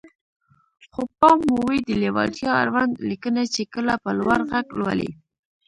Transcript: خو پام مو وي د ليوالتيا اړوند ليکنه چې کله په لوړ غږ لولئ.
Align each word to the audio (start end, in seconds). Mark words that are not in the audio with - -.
خو 0.91 1.01
پام 1.19 1.37
مو 1.49 1.57
وي 1.67 1.79
د 1.87 1.89
ليوالتيا 2.01 2.51
اړوند 2.61 2.93
ليکنه 3.09 3.41
چې 3.53 3.61
کله 3.73 3.93
په 4.03 4.11
لوړ 4.19 4.39
غږ 4.51 4.67
لولئ. 4.79 5.11